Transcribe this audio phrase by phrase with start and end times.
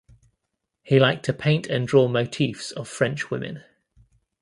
[0.81, 3.63] He liked to paint and draw motifs of French women.